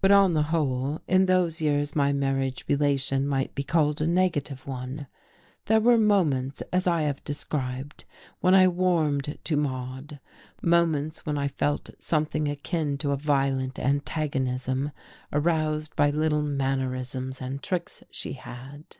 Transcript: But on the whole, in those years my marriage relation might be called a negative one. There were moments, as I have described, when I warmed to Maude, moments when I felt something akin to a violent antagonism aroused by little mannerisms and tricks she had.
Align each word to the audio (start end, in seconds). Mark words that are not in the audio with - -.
But 0.00 0.12
on 0.12 0.34
the 0.34 0.44
whole, 0.54 1.00
in 1.08 1.26
those 1.26 1.60
years 1.60 1.96
my 1.96 2.12
marriage 2.12 2.64
relation 2.68 3.26
might 3.26 3.56
be 3.56 3.64
called 3.64 4.00
a 4.00 4.06
negative 4.06 4.68
one. 4.68 5.08
There 5.66 5.80
were 5.80 5.98
moments, 5.98 6.62
as 6.72 6.86
I 6.86 7.02
have 7.02 7.24
described, 7.24 8.04
when 8.38 8.54
I 8.54 8.68
warmed 8.68 9.36
to 9.42 9.56
Maude, 9.56 10.20
moments 10.62 11.26
when 11.26 11.36
I 11.36 11.48
felt 11.48 11.90
something 11.98 12.46
akin 12.46 12.98
to 12.98 13.10
a 13.10 13.16
violent 13.16 13.80
antagonism 13.80 14.92
aroused 15.32 15.96
by 15.96 16.10
little 16.10 16.42
mannerisms 16.42 17.40
and 17.40 17.60
tricks 17.60 18.04
she 18.12 18.34
had. 18.34 18.96